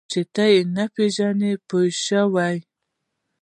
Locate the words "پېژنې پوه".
0.95-1.85